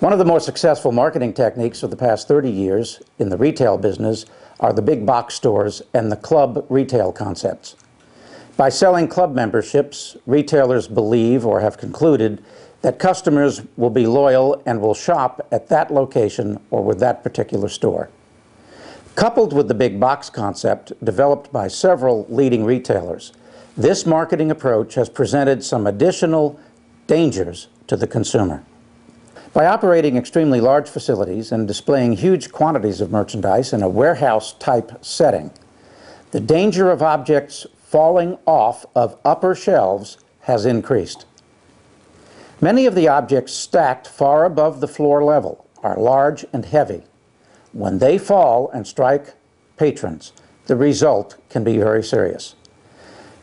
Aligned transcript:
One 0.00 0.12
of 0.12 0.18
the 0.18 0.24
more 0.24 0.40
successful 0.40 0.90
marketing 0.90 1.34
techniques 1.34 1.82
of 1.82 1.90
the 1.90 1.96
past 1.96 2.26
30 2.26 2.50
years 2.50 3.00
in 3.18 3.28
the 3.28 3.38
retail 3.38 3.78
business 3.78 4.26
are 4.58 4.72
the 4.72 4.82
big 4.82 5.06
box 5.06 5.34
stores 5.34 5.82
and 5.94 6.10
the 6.10 6.16
club 6.16 6.66
retail 6.68 7.12
concepts. 7.12 7.76
By 8.56 8.70
selling 8.70 9.06
club 9.06 9.34
memberships, 9.34 10.16
retailers 10.26 10.88
believe 10.88 11.46
or 11.46 11.60
have 11.60 11.78
concluded 11.78 12.42
that 12.82 12.98
customers 12.98 13.62
will 13.76 13.90
be 13.90 14.06
loyal 14.06 14.60
and 14.66 14.80
will 14.80 14.94
shop 14.94 15.46
at 15.52 15.68
that 15.68 15.92
location 15.92 16.60
or 16.70 16.82
with 16.82 16.98
that 16.98 17.22
particular 17.22 17.68
store. 17.68 18.10
Coupled 19.14 19.52
with 19.52 19.68
the 19.68 19.74
big 19.74 20.00
box 20.00 20.28
concept 20.28 20.92
developed 21.04 21.52
by 21.52 21.68
several 21.68 22.26
leading 22.28 22.64
retailers, 22.64 23.32
this 23.76 24.04
marketing 24.04 24.50
approach 24.50 24.94
has 24.94 25.08
presented 25.08 25.62
some 25.64 25.86
additional 25.86 26.58
dangers 27.06 27.68
to 27.86 27.96
the 27.96 28.08
consumer. 28.08 28.64
By 29.54 29.66
operating 29.66 30.16
extremely 30.16 30.60
large 30.60 30.88
facilities 30.88 31.52
and 31.52 31.68
displaying 31.68 32.14
huge 32.14 32.50
quantities 32.50 33.00
of 33.00 33.12
merchandise 33.12 33.72
in 33.72 33.84
a 33.84 33.88
warehouse-type 33.88 35.04
setting, 35.04 35.52
the 36.32 36.40
danger 36.40 36.90
of 36.90 37.04
objects 37.04 37.64
falling 37.84 38.36
off 38.46 38.84
of 38.96 39.16
upper 39.24 39.54
shelves 39.54 40.18
has 40.40 40.66
increased. 40.66 41.24
Many 42.60 42.84
of 42.84 42.96
the 42.96 43.06
objects 43.06 43.52
stacked 43.52 44.08
far 44.08 44.44
above 44.44 44.80
the 44.80 44.88
floor 44.88 45.22
level 45.22 45.64
are 45.84 45.96
large 45.96 46.44
and 46.52 46.64
heavy. 46.64 47.04
When 47.72 48.00
they 48.00 48.18
fall 48.18 48.70
and 48.70 48.84
strike 48.84 49.34
patrons, 49.76 50.32
the 50.66 50.74
result 50.74 51.36
can 51.48 51.62
be 51.62 51.78
very 51.78 52.02
serious. 52.02 52.56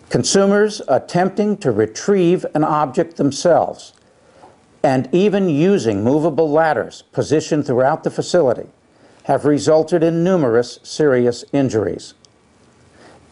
Consumers 0.10 0.82
attempting 0.90 1.56
to 1.60 1.72
retrieve 1.72 2.46
an 2.54 2.66
object 2.66 3.16
themselves 3.16 3.94
and 4.84 5.08
even 5.12 5.50
using 5.50 6.04
movable 6.04 6.50
ladders 6.50 7.04
positioned 7.12 7.66
throughout 7.66 8.04
the 8.04 8.10
facility 8.10 8.68
have 9.24 9.46
resulted 9.46 10.02
in 10.02 10.24
numerous 10.24 10.80
serious 10.84 11.46
injuries. 11.54 12.14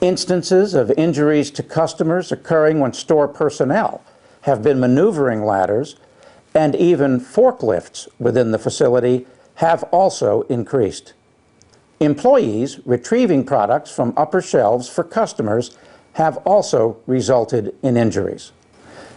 Instances 0.02 0.74
of 0.74 0.92
injuries 0.92 1.52
to 1.52 1.64
customers 1.64 2.32
occurring 2.32 2.80
when 2.80 2.94
store 2.94 3.28
personnel 3.28 4.04
have 4.42 4.64
been 4.64 4.80
maneuvering 4.80 5.44
ladders 5.44 5.96
and 6.54 6.76
even 6.76 7.20
forklifts 7.20 8.08
within 8.18 8.52
the 8.52 8.60
facility 8.60 9.26
have 9.56 9.84
also 9.92 10.44
increased. 10.44 11.14
Employees 12.00 12.80
retrieving 12.86 13.44
products 13.44 13.92
from 13.92 14.14
upper 14.16 14.42
shelves 14.42 14.88
for 14.88 15.04
customers 15.04 15.78
have 16.14 16.38
also 16.38 16.98
resulted 17.06 17.76
in 17.84 17.98
injuries. 17.98 18.52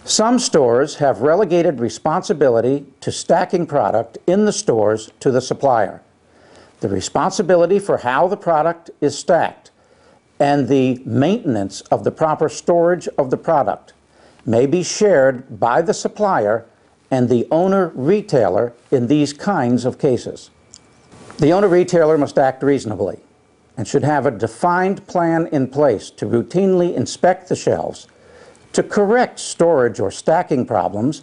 Some 0.04 0.40
stores 0.40 0.96
have 0.96 1.20
relegated 1.20 1.78
responsibility 1.78 2.86
to 3.00 3.12
stacking 3.12 3.66
product 3.66 4.18
in 4.26 4.44
the 4.46 4.52
stores 4.52 5.10
to 5.20 5.30
the 5.30 5.40
supplier. 5.40 6.02
The 6.80 6.88
responsibility 6.88 7.78
for 7.78 7.98
how 7.98 8.26
the 8.26 8.36
product 8.36 8.90
is 9.00 9.16
stacked 9.16 9.70
and 10.40 10.66
the 10.66 11.00
maintenance 11.06 11.82
of 11.82 12.02
the 12.02 12.10
proper 12.10 12.48
storage 12.48 13.06
of 13.16 13.30
the 13.30 13.36
product 13.36 13.92
may 14.44 14.66
be 14.66 14.82
shared 14.82 15.60
by 15.60 15.80
the 15.82 15.94
supplier 15.94 16.66
and 17.08 17.28
the 17.28 17.46
owner 17.52 17.92
retailer 17.94 18.72
in 18.90 19.06
these 19.06 19.32
kinds 19.32 19.84
of 19.84 20.00
cases. 20.00 20.50
The 21.38 21.52
owner 21.52 21.68
retailer 21.68 22.18
must 22.18 22.38
act 22.38 22.64
reasonably 22.64 23.20
and 23.76 23.86
should 23.86 24.02
have 24.02 24.26
a 24.26 24.32
defined 24.32 25.06
plan 25.06 25.46
in 25.52 25.68
place 25.68 26.10
to 26.10 26.26
routinely 26.26 26.92
inspect 26.92 27.48
the 27.48 27.56
shelves 27.56 28.08
to 28.72 28.82
correct 28.82 29.38
storage 29.38 30.00
or 30.00 30.10
stacking 30.10 30.66
problems 30.66 31.22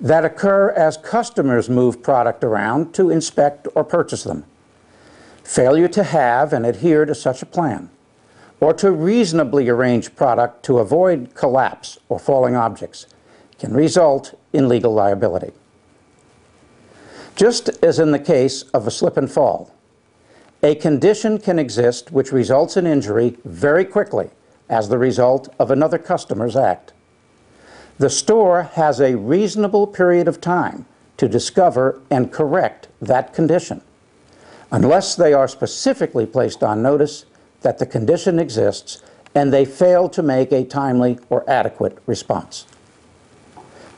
that 0.00 0.24
occur 0.24 0.70
as 0.70 0.96
customers 0.98 1.70
move 1.70 2.02
product 2.02 2.44
around 2.44 2.92
to 2.94 3.10
inspect 3.10 3.66
or 3.74 3.84
purchase 3.84 4.24
them. 4.24 4.44
Failure 5.42 5.88
to 5.88 6.02
have 6.02 6.52
and 6.52 6.66
adhere 6.66 7.04
to 7.04 7.14
such 7.14 7.42
a 7.42 7.46
plan, 7.46 7.90
or 8.60 8.72
to 8.74 8.90
reasonably 8.90 9.68
arrange 9.68 10.14
product 10.16 10.64
to 10.64 10.78
avoid 10.78 11.34
collapse 11.34 11.98
or 12.08 12.18
falling 12.18 12.56
objects, 12.56 13.06
can 13.58 13.72
result 13.72 14.38
in 14.52 14.68
legal 14.68 14.92
liability. 14.92 15.52
Just 17.36 17.68
as 17.82 17.98
in 17.98 18.10
the 18.10 18.18
case 18.18 18.62
of 18.74 18.86
a 18.86 18.90
slip 18.90 19.16
and 19.16 19.30
fall, 19.30 19.74
a 20.62 20.74
condition 20.74 21.38
can 21.38 21.58
exist 21.58 22.10
which 22.10 22.32
results 22.32 22.76
in 22.76 22.86
injury 22.86 23.36
very 23.44 23.84
quickly 23.84 24.30
as 24.68 24.88
the 24.88 24.98
result 24.98 25.48
of 25.58 25.70
another 25.70 25.98
customer's 25.98 26.56
act. 26.56 26.92
The 27.98 28.10
store 28.10 28.62
has 28.74 29.00
a 29.00 29.16
reasonable 29.16 29.86
period 29.86 30.26
of 30.26 30.40
time 30.40 30.86
to 31.16 31.28
discover 31.28 32.00
and 32.10 32.32
correct 32.32 32.88
that 33.00 33.32
condition, 33.32 33.82
unless 34.72 35.14
they 35.14 35.32
are 35.32 35.46
specifically 35.46 36.26
placed 36.26 36.62
on 36.62 36.82
notice 36.82 37.24
that 37.60 37.78
the 37.78 37.86
condition 37.86 38.38
exists 38.38 39.02
and 39.34 39.52
they 39.52 39.64
fail 39.64 40.08
to 40.08 40.22
make 40.22 40.52
a 40.52 40.64
timely 40.64 41.18
or 41.30 41.48
adequate 41.48 41.98
response. 42.06 42.66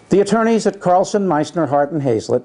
The 0.09 0.21
attorneys 0.21 0.67
at 0.67 0.81
Carlson, 0.81 1.27
Meissner, 1.27 1.69
Hart, 1.69 1.91
and 1.91 2.03
Hayslett 2.03 2.45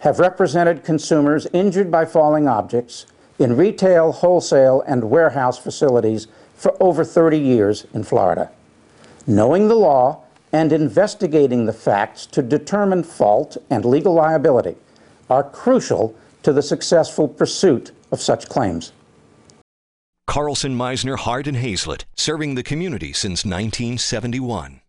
have 0.00 0.18
represented 0.18 0.84
consumers 0.84 1.46
injured 1.52 1.90
by 1.90 2.04
falling 2.04 2.48
objects 2.48 3.06
in 3.38 3.56
retail, 3.56 4.12
wholesale, 4.12 4.82
and 4.86 5.10
warehouse 5.10 5.58
facilities 5.58 6.26
for 6.54 6.76
over 6.80 7.04
30 7.04 7.38
years 7.38 7.86
in 7.92 8.04
Florida. 8.04 8.50
Knowing 9.26 9.68
the 9.68 9.74
law 9.74 10.22
and 10.52 10.72
investigating 10.72 11.66
the 11.66 11.72
facts 11.72 12.26
to 12.26 12.42
determine 12.42 13.02
fault 13.02 13.56
and 13.70 13.84
legal 13.84 14.14
liability 14.14 14.76
are 15.28 15.42
crucial 15.42 16.14
to 16.42 16.52
the 16.52 16.62
successful 16.62 17.26
pursuit 17.26 17.90
of 18.12 18.20
such 18.20 18.48
claims. 18.48 18.92
Carlson, 20.26 20.74
Meissner, 20.76 21.16
Hart, 21.16 21.46
and 21.46 21.56
Hayslett, 21.56 22.04
serving 22.14 22.54
the 22.54 22.62
community 22.62 23.12
since 23.12 23.44
1971. 23.44 24.80